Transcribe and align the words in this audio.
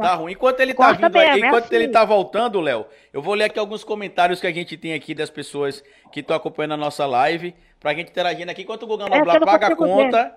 Tá 0.00 0.14
ruim. 0.14 0.32
Enquanto 0.32 0.60
ele 0.60 0.74
tá 0.74 0.92
vindo 0.92 1.18
é 1.18 1.38
enquanto 1.38 1.72
ele 1.72 1.88
tá 1.88 2.04
voltando, 2.04 2.60
Léo, 2.60 2.86
eu 3.12 3.22
vou 3.22 3.34
ler 3.34 3.44
aqui 3.44 3.58
alguns 3.58 3.84
comentários 3.84 4.40
que 4.40 4.46
a 4.46 4.52
gente 4.52 4.76
tem 4.76 4.94
aqui 4.94 5.14
das 5.14 5.30
pessoas 5.30 5.82
que 6.12 6.20
estão 6.20 6.36
acompanhando 6.36 6.74
a 6.74 6.76
nossa 6.76 7.06
live, 7.06 7.54
pra 7.80 7.94
gente 7.94 8.10
interagindo 8.10 8.50
aqui. 8.50 8.62
Enquanto 8.62 8.82
o 8.82 8.86
Guga 8.86 9.08
Noblar 9.08 9.40
paga 9.40 9.68
a 9.68 9.76
conta. 9.76 10.36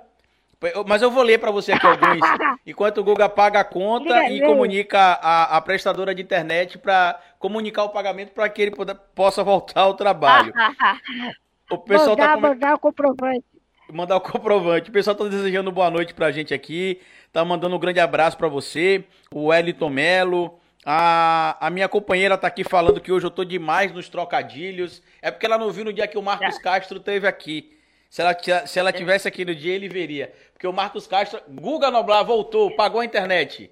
Mas 0.88 1.02
eu 1.02 1.10
vou 1.10 1.24
ler 1.24 1.40
para 1.40 1.52
você 1.52 1.72
aqui 1.72 1.88
alguns. 1.88 2.20
Enquanto 2.68 2.98
o 2.98 3.04
Guga 3.04 3.30
paga 3.30 3.62
a 3.62 3.64
conta 3.64 4.30
e 4.30 4.42
comunica 4.42 5.00
a, 5.00 5.58
a 5.58 5.62
prestadora 5.62 6.14
de 6.14 6.22
internet 6.22 6.78
para 6.78 7.18
comunicar 7.40 7.86
o 7.86 7.90
pagamento 7.90 8.34
para 8.34 8.50
que 8.50 8.62
ele 8.62 8.72
possa 9.16 9.42
voltar 9.44 9.82
ao 9.82 9.94
trabalho. 9.94 10.54
o 11.72 11.78
pessoal 11.78 12.10
mandar, 12.10 12.28
tá 12.28 12.34
com... 12.36 12.42
mandar 12.42 12.76
o 12.76 12.80
comprovante. 12.80 13.46
Mandar 13.92 14.18
o 14.18 14.22
comprovante. 14.22 14.90
O 14.90 14.94
pessoal 14.94 15.16
tá 15.16 15.26
desejando 15.26 15.72
boa 15.72 15.90
noite 15.90 16.14
pra 16.14 16.32
gente 16.32 16.54
aqui. 16.54 17.00
Tá 17.32 17.44
mandando 17.46 17.76
um 17.76 17.80
grande 17.80 18.00
abraço 18.00 18.38
para 18.38 18.48
você. 18.48 19.04
O 19.32 19.46
Wellington 19.48 19.90
Melo. 19.90 20.60
A, 20.86 21.58
a 21.60 21.70
minha 21.70 21.90
companheira 21.90 22.38
tá 22.38 22.48
aqui 22.48 22.64
falando 22.64 23.02
que 23.02 23.12
hoje 23.12 23.26
eu 23.26 23.32
tô 23.32 23.44
demais 23.44 23.92
nos 23.92 24.10
trocadilhos. 24.10 25.02
É 25.22 25.30
porque 25.30 25.46
ela 25.46 25.58
não 25.58 25.72
viu 25.72 25.86
no 25.86 25.94
dia 25.94 26.08
que 26.08 26.18
o 26.18 26.22
Marcos 26.22 26.58
é. 26.58 26.62
Castro 26.62 27.00
teve 27.00 27.28
aqui. 27.28 27.78
Se 28.10 28.22
ela, 28.22 28.36
se 28.66 28.80
ela 28.80 28.92
tivesse 28.92 29.28
aqui 29.28 29.46
no 29.46 29.54
dia, 29.54 29.76
ele 29.76 29.88
veria. 29.88 30.34
Porque 30.54 30.66
o 30.66 30.74
Marcos 30.74 31.06
Castro. 31.06 31.42
Guga 31.48 31.92
Noblar 31.92 32.26
voltou, 32.26 32.76
pagou 32.76 33.02
a 33.02 33.06
internet. 33.06 33.70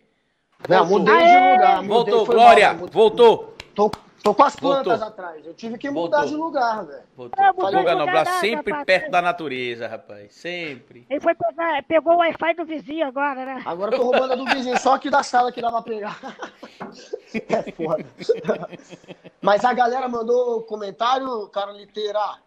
Não, 0.67 0.85
mudei 0.85 1.15
de 1.15 1.21
lugar. 1.21 1.83
Voltou, 1.83 2.25
Glória, 2.25 2.73
mal, 2.73 2.87
voltou. 2.87 3.55
Tô, 3.73 3.91
tô 4.23 4.33
com 4.33 4.43
as 4.43 4.55
plantas 4.55 4.99
voltou. 4.99 5.07
atrás. 5.07 5.45
Eu 5.45 5.53
tive 5.53 5.77
que 5.77 5.89
mudar 5.89 6.21
voltou. 6.21 6.29
de 6.29 6.35
lugar, 6.35 6.85
velho. 6.85 7.03
Voltou. 7.15 7.45
É, 7.45 7.51
Guga 7.53 7.95
Noblar 7.95 8.25
sempre 8.39 8.71
rapaz. 8.71 8.85
perto 8.85 9.11
da 9.11 9.21
natureza, 9.21 9.87
rapaz. 9.87 10.33
Sempre. 10.33 11.05
Ele 11.09 11.19
foi 11.19 11.35
pegar, 11.35 11.83
pegou 11.83 12.13
o 12.13 12.17
Wi-Fi 12.17 12.53
do 12.53 12.65
vizinho 12.65 13.05
agora, 13.05 13.45
né? 13.45 13.61
Agora 13.65 13.93
eu 13.93 13.99
tô 13.99 14.05
roubando 14.05 14.33
a 14.33 14.35
do 14.35 14.45
vizinho, 14.45 14.79
só 14.79 14.95
aqui 14.95 15.09
da 15.09 15.23
sala 15.23 15.51
que 15.51 15.61
dá 15.61 15.71
pra 15.71 15.81
pegar. 15.81 16.19
é 17.33 17.71
foda. 17.71 18.05
Mas 19.41 19.63
a 19.63 19.73
galera 19.73 20.07
mandou 20.07 20.61
comentário, 20.63 21.47
cara, 21.49 21.71
literar. 21.71 22.41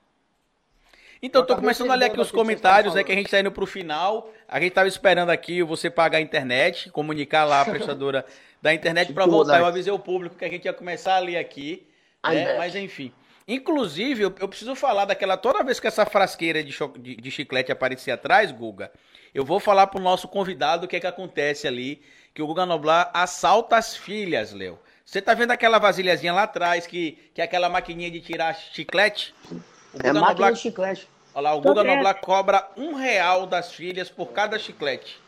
Então, 1.23 1.45
tô 1.45 1.55
começando 1.55 1.91
a 1.91 1.95
ler 1.95 2.07
aqui 2.07 2.19
os 2.19 2.33
comentários, 2.33 2.97
é 2.97 3.05
que 3.05 3.13
a 3.13 3.15
gente 3.15 3.31
tá 3.31 3.39
indo 3.39 3.53
pro 3.53 3.67
final. 3.67 4.31
A 4.49 4.59
gente 4.59 4.73
tava 4.73 4.89
esperando 4.89 5.29
aqui 5.29 5.63
você 5.63 5.91
pagar 5.91 6.17
a 6.17 6.21
internet, 6.21 6.91
comunicar 6.91 7.45
lá 7.45 7.61
a 7.61 7.65
prestadora 7.67 8.25
da 8.61 8.75
internet 8.75 9.13
para 9.13 9.27
voltar. 9.27 9.59
Eu 9.59 9.67
avisei 9.67 9.93
o 9.93 9.99
público 9.99 10.37
que 10.37 10.45
a 10.45 10.49
gente 10.49 10.65
ia 10.65 10.73
começar 10.73 11.17
a 11.17 11.19
ler 11.19 11.37
aqui, 11.37 11.87
né? 12.25 12.57
mas 12.57 12.75
enfim. 12.75 13.13
Inclusive, 13.49 14.23
eu, 14.23 14.35
eu, 14.39 14.49
preciso 14.49 14.75
falar 14.75 15.07
daquela. 15.07 15.37
Toda 15.37 15.65
vez 15.65 15.81
que 15.81 15.87
essa 15.87 16.07
frasqueira 16.07 16.63
de, 16.63 16.77
de, 16.99 17.17
de 17.17 17.31
chiclete 17.31 17.73
aparecer 17.73 18.13
atrás, 18.13 18.53
Guga, 18.53 18.93
eu 19.35 19.45
vou 19.45 19.59
falar 19.59 19.89
pro 19.89 20.01
nosso 20.01 20.29
convidado 20.29 20.85
o 20.85 20.89
que 20.89 20.97
é 20.97 21.01
que 21.01 21.07
acontece 21.07 21.67
ali. 21.67 22.01
Que 22.33 22.41
o 22.41 22.47
Guga 22.47 22.65
Noblar 22.65 23.11
assalta 23.13 23.77
as 23.77 23.97
filhas, 23.97 24.53
Leo. 24.53 24.79
Você 25.05 25.21
tá 25.21 25.35
vendo 25.35 25.51
aquela 25.51 25.81
vasilhazinha 25.81 26.33
lá 26.33 26.45
atrás, 26.45 26.87
que, 26.87 27.19
que 27.35 27.41
é 27.41 27.45
aquela 27.45 27.69
maquininha 27.69 28.09
de 28.09 28.21
tirar 28.21 28.55
chiclete? 28.55 29.35
O 29.51 29.57
é 29.95 30.13
máquina 30.13 30.29
Noblar... 30.29 30.53
de 30.53 30.61
chiclete. 30.61 31.09
Olha 31.35 31.43
lá, 31.43 31.55
o 31.55 31.61
Guga 31.61 31.83
Noblar 31.83 32.21
cobra 32.21 32.69
um 32.77 32.95
real 32.95 33.47
das 33.47 33.73
filhas 33.73 34.09
por 34.09 34.29
cada 34.29 34.61
chiclete. 34.61 35.21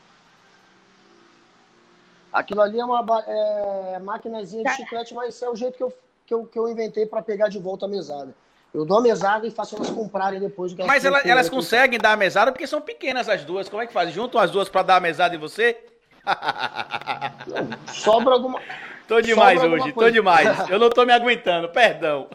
Aquilo 2.32 2.62
ali 2.62 2.80
é 2.80 2.84
uma 2.84 3.04
é, 3.26 3.98
maquinazinha 3.98 4.62
de 4.62 4.70
tá. 4.70 4.76
chiclete, 4.76 5.12
mas 5.12 5.40
é 5.42 5.50
o 5.50 5.54
jeito 5.54 5.76
que 5.76 5.82
eu, 5.82 5.92
que 6.26 6.34
eu, 6.34 6.46
que 6.46 6.58
eu 6.58 6.68
inventei 6.68 7.04
para 7.04 7.20
pegar 7.20 7.48
de 7.48 7.58
volta 7.58 7.84
a 7.84 7.88
mesada. 7.88 8.34
Eu 8.72 8.86
dou 8.86 8.98
a 8.98 9.02
mesada 9.02 9.46
e 9.46 9.50
faço 9.50 9.76
elas 9.76 9.90
comprarem 9.90 10.40
depois. 10.40 10.72
Elas 10.72 10.86
mas 10.86 11.04
elas, 11.04 11.26
elas 11.26 11.50
conseguem 11.50 11.98
dar 11.98 12.12
a 12.12 12.16
mesada 12.16 12.50
porque 12.50 12.66
são 12.66 12.80
pequenas 12.80 13.28
as 13.28 13.44
duas. 13.44 13.68
Como 13.68 13.82
é 13.82 13.86
que 13.86 13.92
faz? 13.92 14.10
Juntam 14.12 14.40
as 14.40 14.50
duas 14.50 14.68
para 14.70 14.82
dar 14.82 14.96
a 14.96 15.00
mesada 15.00 15.34
em 15.34 15.38
você? 15.38 15.76
sobra 17.92 18.32
alguma. 18.32 18.62
Tô 19.06 19.20
demais 19.20 19.62
hoje, 19.62 19.92
tô 19.92 20.08
demais. 20.08 20.48
Eu 20.70 20.78
não 20.78 20.88
tô 20.88 21.04
me 21.04 21.12
aguentando, 21.12 21.68
perdão. 21.68 22.28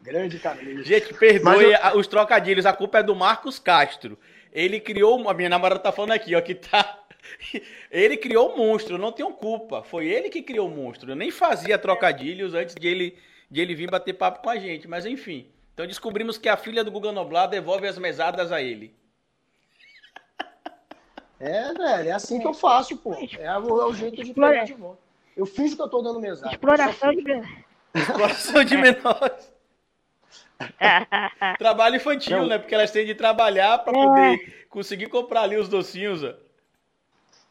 Grande 0.00 0.38
Carlinhos. 0.40 0.86
Gente, 0.86 1.14
perdoe 1.14 1.72
eu... 1.72 1.98
os 1.98 2.06
trocadilhos, 2.06 2.66
a 2.66 2.72
culpa 2.72 2.98
é 2.98 3.02
do 3.02 3.14
Marcos 3.14 3.58
Castro. 3.58 4.18
Ele 4.54 4.78
criou, 4.78 5.28
a 5.28 5.34
minha 5.34 5.48
namorada 5.48 5.80
tá 5.80 5.90
falando 5.90 6.12
aqui, 6.12 6.34
ó, 6.34 6.40
que 6.40 6.54
tá 6.54 7.04
ele 7.90 8.16
criou 8.16 8.52
o 8.52 8.56
monstro, 8.56 8.98
não 8.98 9.12
tenho 9.12 9.32
culpa. 9.32 9.82
Foi 9.82 10.06
ele 10.06 10.28
que 10.28 10.42
criou 10.42 10.68
o 10.68 10.70
monstro. 10.70 11.10
Eu 11.10 11.16
nem 11.16 11.30
fazia 11.30 11.78
trocadilhos 11.78 12.54
antes 12.54 12.74
de 12.74 12.86
ele, 12.86 13.18
de 13.50 13.60
ele 13.60 13.74
vir 13.74 13.90
bater 13.90 14.12
papo 14.12 14.42
com 14.42 14.50
a 14.50 14.56
gente, 14.56 14.86
mas 14.86 15.06
enfim. 15.06 15.46
Então 15.72 15.86
descobrimos 15.86 16.38
que 16.38 16.48
a 16.48 16.56
filha 16.56 16.84
do 16.84 16.90
Guga 16.90 17.10
Noblar 17.12 17.48
devolve 17.48 17.86
as 17.86 17.98
mesadas 17.98 18.52
a 18.52 18.62
ele. 18.62 18.94
É, 21.40 21.74
velho, 21.74 22.08
é 22.08 22.12
assim 22.12 22.38
que 22.38 22.46
eu 22.46 22.54
faço, 22.54 22.96
pô. 22.96 23.12
É, 23.12 23.44
é 23.44 23.58
o, 23.58 23.92
jeito 23.92 24.22
de 24.22 24.32
pegar 24.32 24.64
de 24.64 24.74
volta. 24.74 25.02
Eu 25.36 25.44
fiz 25.44 25.74
que 25.74 25.82
eu 25.82 25.88
tô 25.88 26.00
dando 26.00 26.20
mesada. 26.20 26.52
Exploração 26.52 27.12
de 27.12 27.24
Exploração 27.94 28.64
de 28.64 28.76
menores. 28.76 29.53
Trabalho 31.58 31.96
infantil, 31.96 32.38
não. 32.38 32.46
né? 32.46 32.58
Porque 32.58 32.74
elas 32.74 32.90
têm 32.90 33.06
de 33.06 33.14
trabalhar 33.14 33.78
para 33.78 33.98
é. 33.98 34.04
poder 34.04 34.66
conseguir 34.68 35.08
comprar 35.08 35.42
ali 35.42 35.56
os 35.56 35.68
docinhos. 35.68 36.22
Ó. 36.22 36.32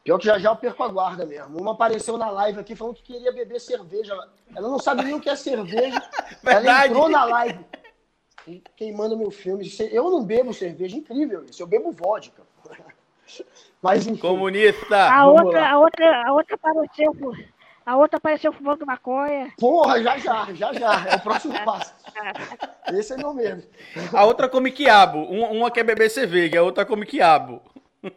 Pior 0.03 0.17
que 0.17 0.25
já 0.25 0.37
já 0.37 0.49
eu 0.49 0.55
perco 0.55 0.83
a 0.83 0.87
guarda 0.87 1.25
mesmo. 1.25 1.59
Uma 1.59 1.71
apareceu 1.71 2.17
na 2.17 2.29
live 2.29 2.59
aqui 2.59 2.75
falando 2.75 2.95
que 2.95 3.03
queria 3.03 3.31
beber 3.31 3.59
cerveja. 3.59 4.13
Ela 4.55 4.67
não 4.67 4.79
sabe 4.79 5.03
nem 5.03 5.13
o 5.13 5.19
que 5.19 5.29
é 5.29 5.35
cerveja. 5.35 6.01
Verdade. 6.43 6.67
Ela 6.67 6.87
entrou 6.87 7.09
na 7.09 7.23
live 7.23 7.59
queimando 8.75 9.17
meu 9.17 9.31
filme. 9.31 9.69
Eu 9.91 10.09
não 10.09 10.23
bebo 10.23 10.53
cerveja, 10.53 10.97
incrível 10.97 11.45
isso. 11.45 11.61
Eu 11.61 11.67
bebo 11.67 11.91
vodka. 11.91 12.43
Mas 13.81 14.05
enfim. 14.05 14.19
Comunista! 14.19 15.09
A 15.11 15.25
outra, 15.25 15.69
a 15.69 15.79
outra, 15.79 16.27
a 16.27 16.33
outra 16.33 16.55
apareceu, 16.55 17.13
a 17.85 17.97
outra 17.97 18.17
apareceu 18.17 18.53
fumando 18.53 18.85
maconha. 18.85 19.51
Porra, 19.59 20.01
já 20.01 20.17
já, 20.17 20.53
já 20.53 20.73
já. 20.73 21.05
É 21.09 21.15
o 21.15 21.19
próximo 21.19 21.53
passo. 21.65 21.93
Esse 22.93 23.13
é 23.13 23.17
meu 23.17 23.33
medo. 23.33 23.63
A 24.13 24.25
outra 24.25 24.47
come 24.47 24.71
quiabo. 24.71 25.19
Uma 25.19 25.71
quer 25.71 25.83
beber 25.83 26.09
cerveja, 26.09 26.59
a 26.59 26.63
outra 26.63 26.85
come 26.85 27.05
quiabo. 27.05 27.61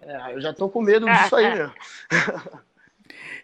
É, 0.02 0.34
eu 0.34 0.40
já 0.40 0.52
tô 0.52 0.68
com 0.68 0.82
medo 0.82 1.06
disso 1.06 1.36
aí, 1.36 1.54
né? 1.54 1.72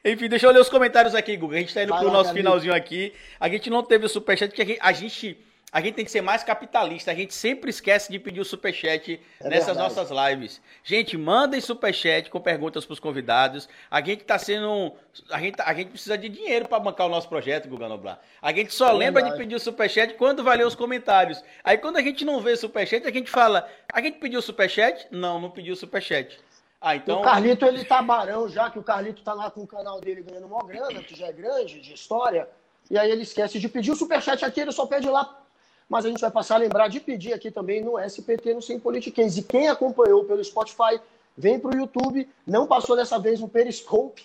Enfim, 0.05 0.28
deixa 0.28 0.47
eu 0.47 0.50
ler 0.50 0.60
os 0.60 0.69
comentários 0.69 1.15
aqui, 1.15 1.37
Google. 1.37 1.56
A 1.56 1.60
gente 1.60 1.72
tá 1.72 1.83
indo 1.83 1.91
Vai 1.91 2.00
pro 2.00 2.09
lá, 2.09 2.15
nosso 2.15 2.33
finalzinho 2.33 2.75
aqui. 2.75 3.15
A 3.39 3.49
gente 3.49 3.71
não 3.71 3.84
teve 3.84 4.04
o 4.04 4.09
superchat, 4.09 4.53
porque 4.53 4.77
a 4.81 4.93
gente 4.93 5.39
a 5.72 5.81
gente 5.81 5.94
tem 5.94 6.05
que 6.05 6.10
ser 6.10 6.21
mais 6.21 6.44
capitalista. 6.44 7.10
A 7.10 7.15
gente 7.15 7.33
sempre 7.33 7.71
esquece 7.71 8.12
de 8.12 8.19
pedir 8.19 8.41
o 8.41 8.44
superchat 8.44 9.19
é 9.41 9.49
nessas 9.49 9.75
verdade. 9.75 9.94
nossas 9.94 10.10
lives. 10.10 10.60
Gente, 10.84 11.16
mandem 11.16 11.62
superchat 11.62 12.28
com 12.28 12.38
perguntas 12.38 12.84
para 12.84 12.93
os 12.93 13.00
convidados. 13.00 13.66
A 13.91 14.03
gente 14.03 14.21
está 14.21 14.38
sendo. 14.38 14.93
A 15.31 15.41
gente, 15.41 15.56
tá, 15.56 15.65
a 15.66 15.72
gente 15.72 15.88
precisa 15.88 16.19
de 16.19 16.28
dinheiro 16.28 16.69
para 16.69 16.78
bancar 16.78 17.06
o 17.06 17.10
nosso 17.10 17.27
projeto, 17.27 17.71
Guga 17.71 17.88
Noblar. 17.88 18.21
A 18.43 18.53
gente 18.53 18.75
só 18.75 18.91
é 18.91 18.93
lembra 18.93 19.22
verdade. 19.22 19.38
de 19.38 19.38
pedir 19.38 19.55
o 19.55 19.60
superchat 19.60 20.12
quando 20.15 20.44
vai 20.44 20.59
ler 20.59 20.66
os 20.66 20.75
comentários. 20.75 21.43
Aí 21.65 21.78
quando 21.78 21.97
a 21.97 22.03
gente 22.03 22.22
não 22.22 22.39
vê 22.43 22.54
superchat, 22.54 23.06
a 23.06 23.10
gente 23.10 23.31
fala: 23.31 23.66
a 23.91 24.00
gente 24.03 24.19
pediu 24.19 24.43
superchat? 24.43 25.09
Não, 25.10 25.41
não 25.41 25.50
pediu 25.50 25.75
superchat. 25.75 26.39
Ah, 26.78 26.97
então... 26.97 27.21
O 27.21 27.22
Carlito, 27.22 27.65
ele 27.65 27.84
tá 27.84 28.03
barão 28.03 28.49
já, 28.49 28.69
que 28.69 28.78
o 28.78 28.83
Carlito 28.83 29.22
tá 29.22 29.33
lá 29.33 29.49
com 29.50 29.62
o 29.62 29.66
canal 29.66 30.00
dele 30.00 30.21
ganhando 30.21 30.49
uma 30.49 30.65
grana, 30.65 31.00
que 31.00 31.16
já 31.16 31.28
é 31.28 31.33
grande, 31.33 31.81
de 31.81 31.94
história. 31.94 32.49
E 32.91 32.99
aí 32.99 33.09
ele 33.09 33.22
esquece 33.22 33.60
de 33.60 33.69
pedir 33.69 33.93
o 33.93 33.97
superchat 33.97 34.44
aqui, 34.44 34.60
ele 34.60 34.72
só 34.72 34.84
pede 34.84 35.09
lá 35.09 35.41
mas 35.88 36.04
a 36.04 36.09
gente 36.09 36.20
vai 36.20 36.31
passar 36.31 36.56
a 36.56 36.59
lembrar 36.59 36.88
de 36.88 37.00
pedir 37.00 37.32
aqui 37.32 37.50
também 37.50 37.82
no 37.82 37.98
SPT, 37.98 38.54
no 38.54 38.62
Sem 38.62 38.78
Politiquês. 38.78 39.37
E 39.37 39.43
quem 39.43 39.69
acompanhou 39.69 40.25
pelo 40.25 40.43
Spotify, 40.43 41.00
vem 41.37 41.59
para 41.59 41.70
o 41.70 41.76
YouTube. 41.76 42.28
Não 42.47 42.66
passou 42.66 42.97
dessa 42.97 43.19
vez 43.19 43.41
no 43.41 43.48
Periscope, 43.48 44.25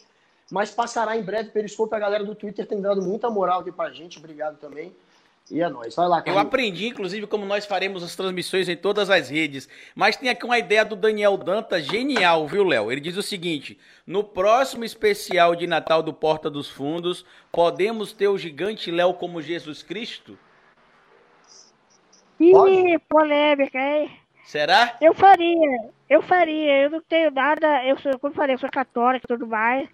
mas 0.52 0.72
passará 0.72 1.18
em 1.18 1.22
breve. 1.22 1.50
Periscope, 1.50 1.94
a 1.94 2.00
galera 2.00 2.24
do 2.24 2.36
Twitter 2.36 2.66
tem 2.66 2.82
dado 2.82 3.02
muita 3.02 3.30
moral 3.30 3.62
aqui 3.62 3.72
para 3.72 3.90
a 3.90 3.94
gente. 3.94 4.18
Obrigado 4.18 4.58
também. 4.58 4.94
E 5.50 5.62
é 5.62 5.70
nóis. 5.70 5.96
Vai 5.96 6.08
lá, 6.10 6.24
Eu 6.26 6.38
aprendi, 6.38 6.88
inclusive, 6.88 7.26
como 7.26 7.46
nós 7.46 7.66
faremos 7.66 8.04
as 8.04 8.16
transmissões 8.16 8.68
em 8.68 8.76
todas 8.76 9.10
as 9.10 9.30
redes. 9.30 9.70
Mas 9.96 10.18
tem 10.18 10.30
aqui 10.30 10.44
uma 10.46 10.60
ideia 10.60 10.84
do 10.84 10.96
Daniel 10.96 11.38
Danta 11.38 11.82
genial, 11.82 12.46
viu, 12.48 12.64
Léo? 12.64 12.92
Ele 12.92 13.00
diz 13.00 13.16
o 13.16 13.24
seguinte: 13.24 13.78
no 14.06 14.24
próximo 14.24 14.84
especial 14.84 15.56
de 15.56 15.66
Natal 15.66 16.04
do 16.04 16.14
Porta 16.14 16.50
dos 16.50 16.70
Fundos, 16.70 17.26
podemos 17.50 18.12
ter 18.12 18.28
o 18.28 18.38
gigante 18.38 18.92
Léo 18.92 19.14
como 19.14 19.42
Jesus 19.42 19.82
Cristo? 19.82 20.38
Ih, 22.40 23.00
polêmica, 23.10 23.80
hein? 23.80 24.12
Será? 24.44 24.96
Eu 25.02 25.14
faria, 25.14 25.90
eu 26.10 26.22
faria. 26.22 26.84
Eu 26.84 26.90
não 26.90 27.02
tenho 27.02 27.32
nada, 27.32 27.84
eu 27.86 27.98
sou, 27.98 28.18
como 28.20 28.32
eu 28.32 28.36
falei, 28.36 28.56
eu 28.56 28.60
sou 28.60 28.70
católico 28.70 29.26
e 29.26 29.28
tudo 29.28 29.46
mais, 29.46 29.90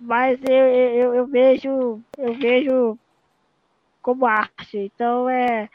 mas 0.00 0.40
eu, 0.42 0.54
eu, 0.54 1.14
eu 1.14 1.26
vejo, 1.26 2.00
eu 2.18 2.34
vejo 2.34 2.98
como 4.00 4.26
arte. 4.26 4.76
Então 4.76 5.28
é. 5.28 5.68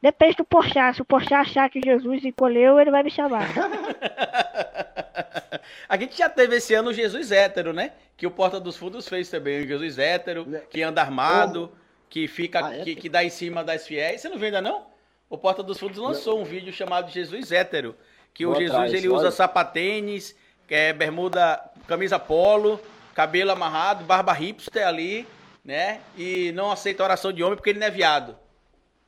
Depende 0.00 0.36
do 0.36 0.44
Porchat. 0.44 0.94
Se 0.94 1.02
o 1.02 1.04
Porchat 1.04 1.34
achar 1.34 1.68
que 1.68 1.80
Jesus 1.84 2.24
encolheu, 2.24 2.78
ele 2.78 2.92
vai 2.92 3.02
me 3.02 3.10
chamar. 3.10 3.48
a 5.88 5.96
gente 5.96 6.16
já 6.16 6.28
teve 6.28 6.56
esse 6.56 6.72
ano 6.74 6.90
o 6.90 6.94
Jesus 6.94 7.32
hétero, 7.32 7.72
né? 7.72 7.90
Que 8.16 8.24
o 8.24 8.30
Porta 8.30 8.60
dos 8.60 8.76
Fundos 8.76 9.08
fez 9.08 9.28
também. 9.28 9.60
O 9.60 9.66
Jesus 9.66 9.98
hétero, 9.98 10.46
que 10.70 10.82
anda 10.82 11.02
armado, 11.02 11.72
que 12.08 12.28
fica, 12.28 12.60
ah, 12.60 12.84
que, 12.84 12.94
que 12.94 13.08
dá 13.08 13.24
em 13.24 13.30
cima 13.30 13.64
das 13.64 13.88
fiéis. 13.88 14.20
Você 14.20 14.28
não 14.28 14.38
vê 14.38 14.46
ainda 14.46 14.62
não? 14.62 14.86
O 15.28 15.36
Porta 15.36 15.62
dos 15.62 15.78
Fundos 15.78 15.98
lançou 15.98 16.40
um 16.40 16.44
vídeo 16.44 16.72
chamado 16.72 17.10
Jesus 17.10 17.52
Hétero, 17.52 17.94
que 18.32 18.46
o 18.46 18.54
Jesus 18.54 18.92
ele 18.94 19.08
usa 19.08 19.30
sapatênis, 19.30 20.34
é 20.68 20.92
bermuda, 20.92 21.60
camisa 21.86 22.18
polo, 22.18 22.80
cabelo 23.14 23.50
amarrado, 23.50 24.04
barba 24.04 24.32
hipster 24.32 24.86
ali, 24.86 25.26
né? 25.64 26.00
E 26.16 26.52
não 26.52 26.70
aceita 26.70 27.02
oração 27.02 27.32
de 27.32 27.42
homem 27.42 27.56
porque 27.56 27.70
ele 27.70 27.78
não 27.78 27.86
é 27.86 27.90
viado. 27.90 28.36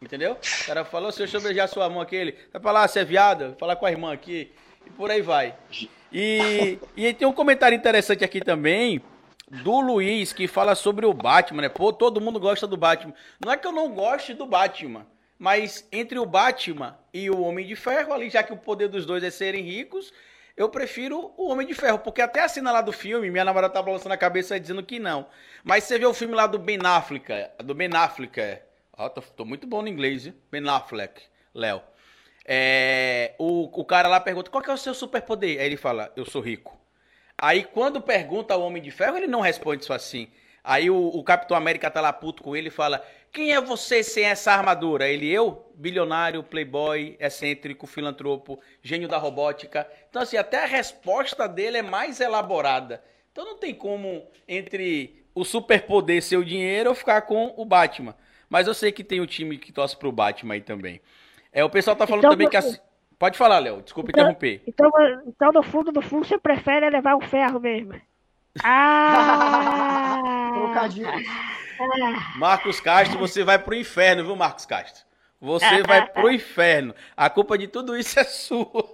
Entendeu? 0.00 0.32
O 0.32 0.66
cara 0.66 0.84
falou, 0.84 1.12
se 1.12 1.22
eu 1.22 1.40
beijar 1.40 1.68
sua 1.68 1.88
mão 1.88 2.00
aqui, 2.00 2.16
ele 2.16 2.38
vai 2.52 2.60
falar, 2.60 2.88
você 2.88 3.00
é 3.00 3.04
viado? 3.04 3.54
Falar 3.58 3.76
com 3.76 3.84
a 3.84 3.90
irmã 3.90 4.12
aqui. 4.12 4.50
E 4.86 4.90
por 4.90 5.10
aí 5.10 5.20
vai. 5.20 5.54
E, 6.10 6.78
e 6.96 7.12
tem 7.12 7.28
um 7.28 7.32
comentário 7.32 7.76
interessante 7.76 8.24
aqui 8.24 8.40
também, 8.40 9.02
do 9.50 9.80
Luiz, 9.80 10.32
que 10.32 10.48
fala 10.48 10.74
sobre 10.74 11.04
o 11.04 11.12
Batman, 11.12 11.62
né? 11.62 11.68
Pô, 11.68 11.92
todo 11.92 12.20
mundo 12.20 12.40
gosta 12.40 12.66
do 12.66 12.78
Batman. 12.78 13.14
Não 13.44 13.52
é 13.52 13.56
que 13.58 13.66
eu 13.66 13.72
não 13.72 13.92
goste 13.92 14.32
do 14.32 14.46
Batman, 14.46 15.06
mas 15.40 15.88
entre 15.90 16.18
o 16.18 16.26
Batman 16.26 16.98
e 17.14 17.30
o 17.30 17.40
Homem 17.40 17.66
de 17.66 17.74
Ferro, 17.74 18.12
ali, 18.12 18.28
já 18.28 18.42
que 18.42 18.52
o 18.52 18.58
poder 18.58 18.88
dos 18.88 19.06
dois 19.06 19.24
é 19.24 19.30
serem 19.30 19.64
ricos, 19.64 20.12
eu 20.54 20.68
prefiro 20.68 21.32
o 21.34 21.48
Homem 21.48 21.66
de 21.66 21.72
Ferro, 21.72 21.98
porque 21.98 22.20
até 22.20 22.40
a 22.40 22.48
cena 22.48 22.70
lá 22.70 22.82
do 22.82 22.92
filme, 22.92 23.30
minha 23.30 23.42
namorada 23.42 23.72
tá 23.72 23.80
balançando 23.80 24.12
a 24.12 24.18
cabeça 24.18 24.60
dizendo 24.60 24.82
que 24.82 24.98
não. 24.98 25.26
Mas 25.64 25.84
você 25.84 25.98
vê 25.98 26.04
o 26.04 26.12
filme 26.12 26.34
lá 26.34 26.46
do 26.46 26.58
Ben 26.58 26.78
Affleck, 26.84 27.32
do 27.64 27.74
Ben 27.74 27.88
Affleck, 27.94 28.60
ó, 28.92 29.08
tô, 29.08 29.22
tô 29.22 29.46
muito 29.46 29.66
bom 29.66 29.80
no 29.80 29.88
inglês, 29.88 30.26
hein? 30.26 30.34
Ben 30.52 30.68
Affleck, 30.68 31.22
Léo. 31.54 31.80
É, 32.44 33.34
o, 33.38 33.62
o 33.80 33.84
cara 33.86 34.08
lá 34.08 34.20
pergunta, 34.20 34.50
qual 34.50 34.62
que 34.62 34.68
é 34.68 34.74
o 34.74 34.76
seu 34.76 34.92
superpoder? 34.92 35.58
Aí 35.58 35.64
ele 35.64 35.78
fala, 35.78 36.12
eu 36.16 36.26
sou 36.26 36.42
rico. 36.42 36.78
Aí 37.38 37.64
quando 37.64 37.98
pergunta 37.98 38.52
ao 38.52 38.60
Homem 38.60 38.82
de 38.82 38.90
Ferro, 38.90 39.16
ele 39.16 39.26
não 39.26 39.40
responde 39.40 39.84
isso 39.84 39.92
assim. 39.94 40.30
Aí 40.62 40.90
o, 40.90 40.96
o 40.96 41.24
Capitão 41.24 41.56
América 41.56 41.90
tá 41.90 42.02
lá 42.02 42.12
puto 42.12 42.42
com 42.42 42.54
ele 42.54 42.68
e 42.68 42.70
fala, 42.70 43.02
quem 43.32 43.52
é 43.52 43.60
você 43.60 44.02
sem 44.02 44.24
essa 44.24 44.52
armadura? 44.52 45.08
Ele, 45.08 45.30
eu? 45.30 45.66
Bilionário, 45.74 46.42
playboy, 46.42 47.16
excêntrico, 47.18 47.86
filantropo, 47.86 48.60
gênio 48.82 49.08
da 49.08 49.16
robótica. 49.16 49.88
Então, 50.08 50.22
assim, 50.22 50.36
até 50.36 50.62
a 50.62 50.66
resposta 50.66 51.48
dele 51.48 51.78
é 51.78 51.82
mais 51.82 52.20
elaborada. 52.20 53.02
Então 53.32 53.44
não 53.44 53.56
tem 53.56 53.74
como, 53.74 54.26
entre 54.46 55.24
o 55.34 55.44
superpoder 55.44 56.22
ser 56.22 56.36
o 56.36 56.44
dinheiro, 56.44 56.90
ou 56.90 56.94
ficar 56.94 57.22
com 57.22 57.54
o 57.56 57.64
Batman. 57.64 58.14
Mas 58.48 58.66
eu 58.66 58.74
sei 58.74 58.90
que 58.90 59.04
tem 59.04 59.20
o 59.20 59.26
time 59.26 59.56
que 59.56 59.72
torce 59.72 59.96
pro 59.96 60.10
Batman 60.10 60.54
aí 60.54 60.60
também. 60.60 61.00
É, 61.52 61.64
o 61.64 61.70
pessoal 61.70 61.96
tá 61.96 62.06
falando 62.06 62.24
então, 62.24 62.32
também 62.32 62.48
que... 62.48 62.56
A... 62.56 62.62
Pode 63.18 63.38
falar, 63.38 63.58
Léo. 63.58 63.82
Desculpa 63.82 64.10
então, 64.10 64.22
interromper. 64.24 64.62
Então, 64.66 64.90
então, 65.26 65.52
no 65.52 65.62
fundo, 65.62 65.92
no 65.92 66.02
fundo, 66.02 66.26
você 66.26 66.38
prefere 66.38 66.88
levar 66.90 67.14
o 67.14 67.20
ferro 67.20 67.60
mesmo. 67.60 68.00
Ah! 68.64 70.38
Trocadilho. 70.72 71.10
Marcos 72.36 72.80
Castro, 72.80 73.18
você 73.18 73.42
vai 73.42 73.58
pro 73.58 73.74
inferno, 73.74 74.24
viu, 74.24 74.36
Marcos 74.36 74.66
Castro? 74.66 75.04
Você 75.40 75.82
vai 75.82 76.06
pro 76.06 76.30
inferno. 76.32 76.94
A 77.16 77.30
culpa 77.30 77.56
de 77.56 77.66
tudo 77.66 77.96
isso 77.96 78.18
é 78.20 78.24
sua. 78.24 78.92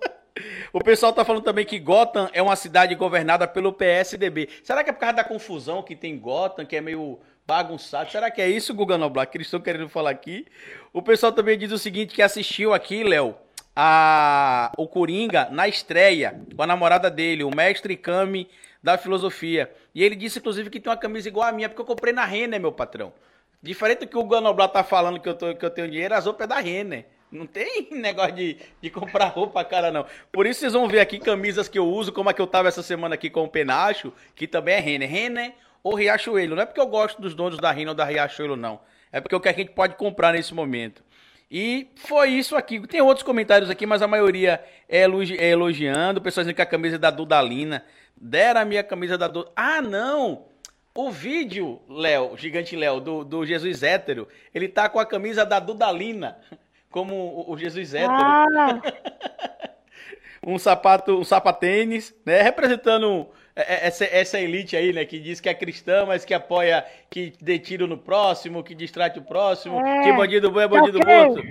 O 0.73 0.81
pessoal 0.81 1.13
tá 1.13 1.25
falando 1.25 1.43
também 1.43 1.65
que 1.65 1.79
Gotham 1.79 2.29
é 2.33 2.43
uma 2.43 2.57
cidade 2.57 2.95
governada 2.95 3.49
pelo 3.49 3.73
PSDB. 3.73 4.49
Será 4.63 4.85
que 4.85 4.91
é 4.91 4.93
por 4.93 5.01
causa 5.01 5.17
da 5.17 5.25
confusão 5.25 5.83
que 5.83 5.97
tem 5.97 6.19
Gotham, 6.19 6.67
que 6.67 6.77
é 6.77 6.81
meio 6.81 7.19
bagunçado? 7.47 8.11
Será 8.11 8.31
que 8.31 8.41
é 8.41 8.49
isso, 8.49 8.75
Guga 8.75 8.99
Noblar, 8.99 9.27
que 9.27 9.39
eles 9.39 9.47
estão 9.47 9.61
querendo 9.61 9.89
falar 9.89 10.11
aqui? 10.11 10.47
O 10.93 11.01
pessoal 11.01 11.33
também 11.33 11.59
diz 11.59 11.73
o 11.73 11.79
seguinte, 11.79 12.15
que 12.15 12.23
assistiu 12.23 12.75
aqui, 12.75 13.03
Léo, 13.03 13.35
a 13.77 14.73
o 14.79 14.89
Coringa 14.89 15.49
na 15.51 15.69
estreia 15.69 16.41
com 16.57 16.63
a 16.63 16.67
namorada 16.67 17.11
dele, 17.11 17.45
o 17.45 17.55
mestre 17.55 17.95
Kami 17.95 18.49
da 18.83 18.97
filosofia. 18.97 19.71
E 19.95 20.03
ele 20.03 20.17
disse, 20.17 20.39
inclusive, 20.39 20.71
que 20.71 20.81
tem 20.81 20.91
uma 20.91 20.97
camisa 20.97 21.29
igual 21.29 21.47
a 21.47 21.53
minha, 21.53 21.69
porque 21.69 21.83
eu 21.83 21.87
comprei 21.87 22.13
na 22.13 22.25
Renner, 22.25 22.59
meu 22.59 22.73
patrão. 22.73 23.13
Diferente 23.63 24.01
do 24.01 24.07
que 24.07 24.17
o 24.17 24.25
Ganoblat 24.25 24.73
tá 24.73 24.83
falando 24.83 25.21
que 25.21 25.29
eu, 25.29 25.35
tô, 25.35 25.55
que 25.55 25.65
eu 25.65 25.71
tenho 25.71 25.91
dinheiro, 25.91 26.15
as 26.15 26.25
roupas 26.25 26.45
é 26.45 26.49
da 26.49 26.59
Renner. 26.59 27.05
Não 27.31 27.47
tem 27.47 27.89
negócio 27.93 28.33
de, 28.33 28.57
de 28.81 28.89
comprar 28.89 29.27
roupa 29.27 29.63
cara, 29.65 29.91
não. 29.91 30.07
Por 30.33 30.47
isso 30.47 30.61
vocês 30.61 30.73
vão 30.73 30.89
ver 30.89 31.01
aqui 31.01 31.19
camisas 31.19 31.69
que 31.69 31.79
eu 31.79 31.87
uso, 31.87 32.13
como 32.13 32.31
a 32.31 32.33
que 32.33 32.41
eu 32.41 32.47
tava 32.47 32.69
essa 32.69 32.83
semana 32.83 33.15
aqui 33.15 33.29
com 33.29 33.45
o 33.45 33.49
Penacho, 33.49 34.13
que 34.35 34.47
também 34.47 34.75
é 34.75 34.81
Renner. 34.81 35.11
Renner 35.11 35.53
ou 35.83 35.95
Riachuelo. 35.95 36.55
Não 36.55 36.63
é 36.63 36.67
porque 36.67 36.81
eu 36.81 36.87
gosto 36.87 37.21
dos 37.21 37.35
donos 37.35 37.59
da 37.59 37.71
Renner 37.71 37.91
ou 37.91 37.95
da 37.95 38.05
Riachuelo, 38.05 38.57
não. 38.57 38.81
É 39.11 39.21
porque 39.21 39.35
é 39.35 39.39
o 39.39 39.41
que 39.41 39.49
a 39.49 39.53
gente 39.53 39.73
pode 39.73 39.97
comprar 39.97 40.33
nesse 40.33 40.55
momento. 40.55 41.03
E 41.51 41.89
foi 41.97 42.31
isso 42.31 42.57
aqui. 42.57 42.81
Tem 42.87 43.01
outros 43.01 43.23
comentários 43.23 43.71
aqui, 43.71 43.87
mas 43.87 44.03
a 44.03 44.09
maioria 44.09 44.63
é, 44.89 45.03
elogi 45.03 45.37
é 45.39 45.51
elogiando. 45.51 46.19
O 46.19 46.23
pessoal 46.23 46.43
dizendo 46.43 46.57
que 46.57 46.63
a 46.63 46.67
camisa 46.67 46.97
é 46.97 46.99
da 46.99 47.11
Dudalina. 47.11 47.85
Deram 48.17 48.63
a 48.63 48.65
minha 48.65 48.83
camisa 48.83 49.17
da 49.17 49.29
Duda. 49.29 49.51
Ah, 49.55 49.81
não! 49.81 50.47
O 50.95 51.11
vídeo, 51.11 51.81
Léo, 51.89 52.37
gigante 52.39 52.75
Léo, 52.75 53.01
do, 53.01 53.23
do 53.23 53.45
Jesus 53.45 53.83
hétero, 53.83 54.27
ele 54.55 54.67
tá 54.67 54.89
com 54.89 54.99
a 54.99 55.05
camisa 55.05 55.45
da 55.45 55.61
Dudalina, 55.61 56.39
como 56.91 57.15
o, 57.15 57.53
o 57.53 57.59
Jesus 57.59 57.93
hétero. 57.93 58.15
Ah. 58.15 58.81
um 60.47 60.59
sapato, 60.61 61.19
um 61.19 61.25
sapatênis, 61.25 62.15
né? 62.25 62.41
Representando 62.41 63.27
é, 63.57 63.63
é, 63.63 63.87
essa, 63.89 64.05
essa 64.05 64.39
elite 64.39 64.77
aí, 64.77 64.93
né? 64.93 65.05
Que 65.05 65.19
diz 65.19 65.41
que 65.41 65.49
é 65.49 65.55
cristã, 65.55 66.07
mas 66.07 66.25
que 66.25 66.33
apoia, 66.33 66.87
que 67.11 67.33
dê 67.41 67.59
tiro 67.59 67.89
no 67.89 67.99
próximo, 67.99 68.63
que 68.63 68.73
distrai 68.73 69.13
o 69.17 69.23
próximo, 69.23 69.85
é, 69.85 70.05
que 70.05 70.13
bandido 70.13 70.49
bom 70.53 70.61
é 70.61 70.69
bandido 70.69 70.99
okay. 70.99 71.17
morto. 71.17 71.43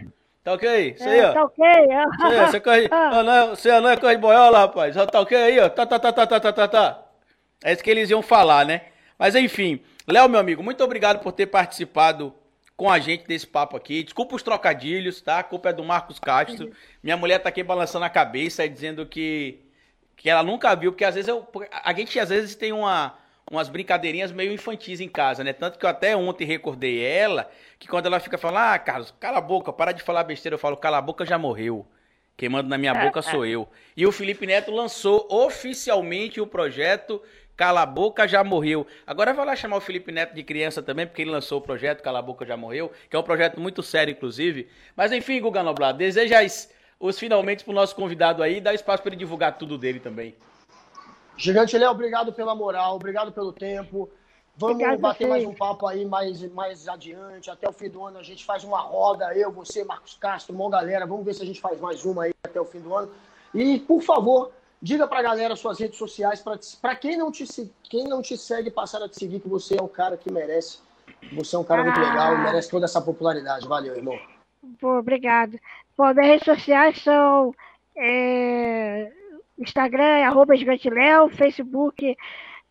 Tá 0.45 0.53
ok? 0.53 0.95
Isso 0.97 1.09
aí, 1.09 1.21
ó. 1.21 1.33
Tá 1.33 1.43
ok. 1.43 1.65
Isso 1.65 2.23
aí, 2.23 2.45
você, 2.47 2.59
corre... 2.61 2.87
ah, 2.91 3.23
não, 3.23 3.49
você 3.49 3.81
não 3.81 3.89
é 3.89 3.97
corre 3.97 4.15
de 4.15 4.21
boiola, 4.21 4.59
rapaz. 4.59 4.95
Tá 5.11 5.19
ok 5.19 5.35
aí, 5.35 5.59
ó. 5.59 5.67
Tá, 5.67 5.85
tá, 5.85 5.99
tá, 5.99 6.13
tá, 6.13 6.27
tá, 6.27 6.39
tá, 6.39 6.53
tá, 6.53 6.67
tá. 6.67 7.03
É 7.63 7.73
isso 7.73 7.83
que 7.83 7.89
eles 7.89 8.09
iam 8.09 8.21
falar, 8.21 8.65
né? 8.65 8.81
Mas 9.19 9.35
enfim. 9.35 9.81
Léo, 10.07 10.29
meu 10.29 10.39
amigo, 10.39 10.63
muito 10.63 10.83
obrigado 10.83 11.19
por 11.19 11.31
ter 11.31 11.47
participado 11.47 12.33
com 12.75 12.89
a 12.89 12.99
gente 12.99 13.25
desse 13.25 13.47
papo 13.47 13.77
aqui. 13.77 14.03
Desculpa 14.03 14.35
os 14.35 14.43
trocadilhos, 14.43 15.21
tá? 15.21 15.39
A 15.39 15.43
culpa 15.43 15.69
é 15.69 15.73
do 15.73 15.83
Marcos 15.83 16.19
Castro. 16.19 16.71
Minha 17.01 17.17
mulher 17.17 17.39
tá 17.39 17.49
aqui 17.49 17.63
balançando 17.63 18.05
a 18.05 18.09
cabeça 18.09 18.65
e 18.65 18.69
dizendo 18.69 19.05
que, 19.05 19.59
que 20.15 20.29
ela 20.29 20.43
nunca 20.43 20.75
viu, 20.75 20.91
porque 20.91 21.05
às 21.05 21.15
vezes 21.15 21.27
eu. 21.27 21.47
A 21.71 21.93
gente 21.93 22.19
às 22.19 22.29
vezes 22.29 22.55
tem 22.55 22.71
uma 22.73 23.17
umas 23.49 23.69
brincadeirinhas 23.69 24.31
meio 24.31 24.51
infantis 24.51 24.99
em 24.99 25.07
casa, 25.07 25.43
né? 25.43 25.53
Tanto 25.53 25.77
que 25.77 25.85
eu 25.85 25.89
até 25.89 26.15
ontem 26.15 26.45
recordei 26.45 27.03
ela, 27.03 27.49
que 27.77 27.87
quando 27.87 28.07
ela 28.07 28.19
fica 28.19 28.37
falando, 28.37 28.73
ah, 28.73 28.79
Carlos, 28.79 29.13
cala 29.19 29.37
a 29.37 29.41
boca, 29.41 29.71
para 29.71 29.91
de 29.91 30.01
falar 30.01 30.23
besteira, 30.23 30.55
eu 30.55 30.59
falo, 30.59 30.75
cala 30.75 30.97
a 30.97 31.01
boca, 31.01 31.25
já 31.25 31.37
morreu. 31.37 31.85
Quem 32.37 32.49
manda 32.49 32.67
na 32.67 32.77
minha 32.77 32.93
boca 32.93 33.21
sou 33.21 33.45
eu. 33.45 33.69
E 33.95 34.05
o 34.05 34.11
Felipe 34.11 34.45
Neto 34.45 34.69
lançou 34.69 35.25
oficialmente 35.29 36.41
o 36.41 36.47
projeto 36.47 37.21
Cala 37.55 37.83
a 37.83 37.85
Boca 37.85 38.27
Já 38.27 38.43
Morreu. 38.43 38.85
Agora 39.07 39.33
vai 39.33 39.45
lá 39.45 39.55
chamar 39.55 39.77
o 39.77 39.81
Felipe 39.81 40.11
Neto 40.11 40.35
de 40.35 40.43
criança 40.43 40.83
também, 40.83 41.07
porque 41.07 41.21
ele 41.21 41.31
lançou 41.31 41.59
o 41.59 41.61
projeto 41.61 42.01
Cala 42.01 42.19
a 42.19 42.21
Boca 42.21 42.45
Já 42.45 42.57
Morreu, 42.57 42.91
que 43.09 43.15
é 43.15 43.19
um 43.19 43.23
projeto 43.23 43.59
muito 43.59 43.81
sério, 43.81 44.11
inclusive. 44.11 44.67
Mas 44.95 45.11
enfim, 45.11 45.39
Guga 45.39 45.63
Noblar, 45.63 45.93
deseja 45.93 46.39
os 46.99 47.19
finalmente 47.19 47.63
pro 47.63 47.73
nosso 47.73 47.95
convidado 47.95 48.43
aí, 48.43 48.59
dá 48.59 48.73
espaço 48.73 49.01
para 49.01 49.09
ele 49.11 49.17
divulgar 49.17 49.57
tudo 49.57 49.77
dele 49.77 49.99
também. 49.99 50.35
Gigante 51.37 51.77
Léo, 51.77 51.91
obrigado 51.91 52.31
pela 52.33 52.55
moral, 52.55 52.95
obrigado 52.95 53.31
pelo 53.31 53.51
tempo. 53.51 54.09
Vamos 54.57 54.75
obrigado 54.75 54.99
bater 54.99 55.27
mais 55.27 55.43
um 55.43 55.53
papo 55.53 55.85
aí 55.85 56.05
mais, 56.05 56.41
mais 56.53 56.87
adiante. 56.87 57.51
Até 57.51 57.67
o 57.67 57.73
fim 57.73 57.89
do 57.89 58.05
ano 58.05 58.17
a 58.17 58.23
gente 58.23 58.45
faz 58.45 58.63
uma 58.63 58.79
roda, 58.79 59.33
eu, 59.35 59.51
você, 59.51 59.83
Marcos 59.83 60.15
Castro, 60.15 60.55
uma 60.55 60.69
galera. 60.69 61.05
Vamos 61.05 61.25
ver 61.25 61.33
se 61.33 61.43
a 61.43 61.45
gente 61.45 61.59
faz 61.59 61.79
mais 61.79 62.05
uma 62.05 62.23
aí 62.23 62.33
até 62.43 62.59
o 62.59 62.65
fim 62.65 62.79
do 62.79 62.95
ano. 62.95 63.11
E, 63.53 63.79
por 63.79 64.01
favor, 64.01 64.51
diga 64.81 65.07
pra 65.07 65.21
galera 65.21 65.55
suas 65.55 65.79
redes 65.79 65.97
sociais, 65.97 66.43
para 66.81 66.95
quem, 66.95 67.17
não 67.17 67.31
te, 67.31 67.45
quem 67.83 68.05
não 68.05 68.21
te 68.21 68.37
segue, 68.37 68.71
passar 68.71 69.01
a 69.03 69.09
te 69.09 69.17
seguir, 69.17 69.39
que 69.39 69.49
você 69.49 69.77
é 69.77 69.81
um 69.81 69.87
cara 69.87 70.17
que 70.17 70.31
merece. 70.31 70.79
Você 71.33 71.55
é 71.55 71.59
um 71.59 71.63
cara 71.63 71.83
muito 71.83 71.99
ah. 71.99 72.09
legal, 72.09 72.37
merece 72.37 72.69
toda 72.69 72.85
essa 72.85 73.01
popularidade. 73.01 73.67
Valeu, 73.67 73.95
irmão. 73.95 74.17
Pô, 74.79 74.97
obrigado. 74.97 75.59
Bom, 75.97 76.13
minhas 76.13 76.27
redes 76.27 76.45
sociais 76.45 77.01
são. 77.01 77.53
É 77.97 79.11
Instagram 79.57 80.03
é 80.03 80.25
arroba 80.25 80.55
Gigante 80.55 80.89
Léo, 80.89 81.29
Facebook 81.29 82.15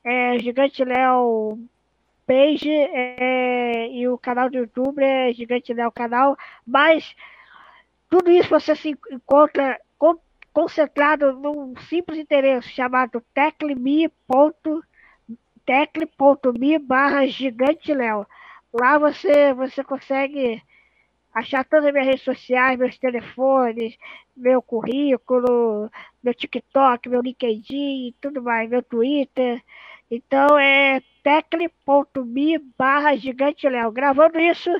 é 0.05 0.39
Gigante 0.39 0.85
Léo 0.85 1.59
Page 2.27 2.71
é, 2.71 3.89
e 3.91 4.07
o 4.09 4.19
canal 4.19 4.51
do 4.51 4.59
YouTube 4.59 5.03
é 5.03 5.33
Gigante 5.33 5.73
Léo 5.73 5.91
Canal, 5.91 6.37
mas 6.67 7.15
tudo 8.11 8.31
isso 8.31 8.49
você 8.51 8.77
se 8.77 8.97
encontra 9.11 9.81
concentrado 10.55 11.33
num 11.33 11.77
simples 11.89 12.21
endereço 12.21 12.69
chamado 12.69 13.21
tecleme.me 13.35 14.09
barra 16.79 17.27
Gigante 17.27 17.93
Léo. 17.93 18.25
Lá 18.73 18.97
você, 18.97 19.53
você 19.53 19.83
consegue 19.83 20.63
achar 21.35 21.65
todas 21.65 21.87
as 21.87 21.93
minhas 21.93 22.07
redes 22.07 22.23
sociais, 22.23 22.79
meus 22.79 22.97
telefones, 22.97 23.99
meu 24.37 24.63
currículo, 24.63 25.91
meu 26.23 26.33
TikTok, 26.33 27.09
meu 27.09 27.21
LinkedIn, 27.21 28.15
tudo 28.21 28.41
mais, 28.41 28.71
meu 28.71 28.83
Twitter. 28.83 29.61
Então 30.09 30.57
é 30.57 31.03
tecle.me 31.25 32.59
barra 32.79 33.17
gigante 33.17 33.69
Léo. 33.69 33.91
Gravando 33.91 34.39
isso, 34.39 34.71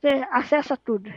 você 0.00 0.26
acessa 0.32 0.76
tudo. 0.76 1.08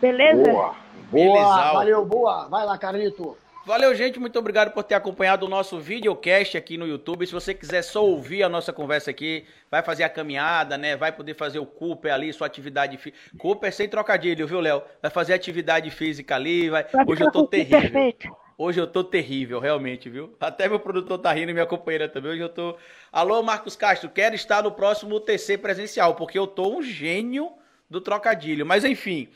Beleza? 0.00 0.42
Boa, 0.42 0.74
boa, 1.10 1.72
valeu, 1.72 2.04
boa. 2.04 2.48
Vai 2.48 2.64
lá, 2.66 2.76
Carlito. 2.76 3.36
Valeu, 3.66 3.92
gente. 3.96 4.20
Muito 4.20 4.38
obrigado 4.38 4.70
por 4.70 4.84
ter 4.84 4.94
acompanhado 4.94 5.44
o 5.44 5.48
nosso 5.48 5.80
videocast 5.80 6.56
aqui 6.56 6.78
no 6.78 6.86
YouTube. 6.86 7.26
Se 7.26 7.32
você 7.32 7.52
quiser 7.52 7.82
só 7.82 8.04
ouvir 8.04 8.44
a 8.44 8.48
nossa 8.48 8.72
conversa 8.72 9.10
aqui, 9.10 9.44
vai 9.68 9.82
fazer 9.82 10.04
a 10.04 10.08
caminhada, 10.08 10.78
né? 10.78 10.96
Vai 10.96 11.10
poder 11.10 11.34
fazer 11.34 11.58
o 11.58 11.66
Cooper 11.66 12.14
ali, 12.14 12.32
sua 12.32 12.46
atividade 12.46 12.96
física. 12.96 13.18
Cooper 13.36 13.72
sem 13.72 13.88
trocadilho, 13.88 14.46
viu, 14.46 14.60
Léo? 14.60 14.82
Vai 15.02 15.10
fazer 15.10 15.34
atividade 15.34 15.90
física 15.90 16.36
ali. 16.36 16.70
Vai... 16.70 16.86
Hoje 17.08 17.24
eu 17.24 17.32
tô 17.32 17.44
terrível. 17.44 17.80
Perfeito. 17.80 18.36
Hoje 18.56 18.80
eu 18.80 18.86
tô 18.86 19.02
terrível, 19.02 19.58
realmente, 19.58 20.08
viu? 20.08 20.34
Até 20.40 20.68
meu 20.68 20.78
produtor 20.78 21.18
tá 21.18 21.32
rindo 21.32 21.50
e 21.50 21.52
minha 21.52 21.66
companheira 21.66 22.08
também. 22.08 22.30
Hoje 22.30 22.42
eu 22.42 22.48
tô. 22.48 22.76
Alô, 23.12 23.42
Marcos 23.42 23.74
Castro, 23.74 24.08
quero 24.08 24.36
estar 24.36 24.62
no 24.62 24.70
próximo 24.70 25.18
TC 25.18 25.58
presencial, 25.58 26.14
porque 26.14 26.38
eu 26.38 26.46
tô 26.46 26.78
um 26.78 26.82
gênio 26.82 27.52
do 27.90 28.00
trocadilho. 28.00 28.64
Mas 28.64 28.84
enfim, 28.84 29.28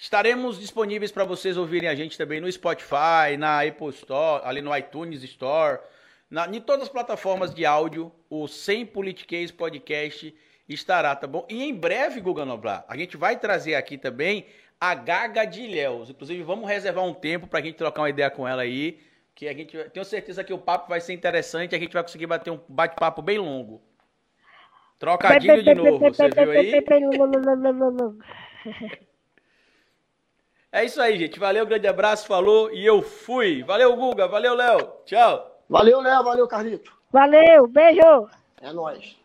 estaremos 0.00 0.58
disponíveis 0.58 1.12
para 1.12 1.24
vocês 1.24 1.58
ouvirem 1.58 1.86
a 1.86 1.94
gente 1.94 2.16
também 2.16 2.40
no 2.40 2.50
Spotify, 2.50 3.36
na 3.38 3.62
Apple 3.62 3.90
Store, 3.90 4.42
ali 4.46 4.62
no 4.62 4.74
iTunes 4.74 5.22
Store, 5.22 5.78
na, 6.30 6.48
em 6.48 6.58
todas 6.58 6.84
as 6.84 6.88
plataformas 6.88 7.54
de 7.54 7.66
áudio. 7.66 8.10
O 8.30 8.48
Sem 8.48 8.86
Politiquês 8.86 9.50
Podcast 9.50 10.34
estará, 10.66 11.14
tá 11.14 11.26
bom? 11.26 11.46
E 11.50 11.62
em 11.62 11.74
breve, 11.74 12.18
Guga 12.20 12.46
Noblar, 12.46 12.84
a 12.88 12.96
gente 12.96 13.18
vai 13.18 13.38
trazer 13.38 13.74
aqui 13.74 13.98
também 13.98 14.46
a 14.80 14.94
Gaga 14.94 15.44
de 15.44 15.62
Ilhéus. 15.62 16.08
Inclusive, 16.08 16.42
vamos 16.42 16.66
reservar 16.66 17.04
um 17.04 17.12
tempo 17.12 17.46
para 17.46 17.58
a 17.58 17.62
gente 17.62 17.76
trocar 17.76 18.00
uma 18.00 18.10
ideia 18.10 18.30
com 18.30 18.48
ela 18.48 18.62
aí. 18.62 18.98
Que 19.34 19.48
a 19.48 19.52
gente 19.52 19.76
tenho 19.90 20.04
certeza 20.04 20.42
que 20.42 20.52
o 20.52 20.58
papo 20.58 20.88
vai 20.88 21.00
ser 21.00 21.12
interessante. 21.12 21.74
A 21.74 21.78
gente 21.78 21.92
vai 21.92 22.02
conseguir 22.02 22.26
bater 22.26 22.50
um 22.50 22.60
bate-papo 22.68 23.20
bem 23.20 23.38
longo. 23.38 23.82
Trocadilho 24.98 25.62
de 25.62 25.74
novo, 25.74 25.98
você 25.98 26.28
viu 26.28 26.50
aí? 26.50 26.70
É 30.72 30.84
isso 30.84 31.02
aí, 31.02 31.18
gente. 31.18 31.38
Valeu, 31.38 31.66
grande 31.66 31.88
abraço, 31.88 32.28
falou 32.28 32.72
e 32.72 32.86
eu 32.86 33.02
fui. 33.02 33.62
Valeu, 33.64 33.96
Guga. 33.96 34.28
Valeu, 34.28 34.54
Léo. 34.54 34.92
Tchau. 35.04 35.64
Valeu, 35.68 36.00
Léo. 36.00 36.22
Valeu, 36.22 36.46
Carlito. 36.46 36.92
Valeu, 37.10 37.66
beijo. 37.66 38.28
É 38.60 38.72
nóis. 38.72 39.19